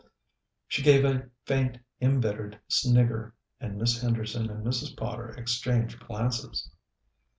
She 0.67 0.81
gave 0.81 1.05
a 1.05 1.29
faint, 1.45 1.77
embittered 1.99 2.59
snigger, 2.67 3.35
and 3.59 3.77
Miss 3.77 4.01
Henderson 4.01 4.49
and 4.49 4.65
Mrs. 4.65 4.97
Potter 4.97 5.29
exchanged 5.29 5.99
glances. 5.99 6.71